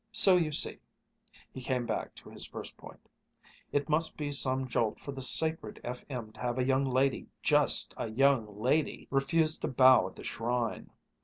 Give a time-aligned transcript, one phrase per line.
[0.11, 0.79] So you see,"
[1.53, 3.07] he came back to his first point,
[3.71, 6.31] "it must be some jolt for the sacred F.M.
[6.31, 10.89] to have a young lady, just a young lady, refuse to bow at the shrine.